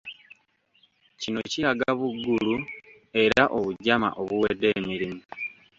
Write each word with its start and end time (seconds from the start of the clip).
Kino 1.21 1.39
kiraga 1.51 1.89
buggulu 1.99 2.55
era 3.23 3.43
obujama 3.57 4.09
obuwedde 4.21 4.67
emirimu. 4.79 5.21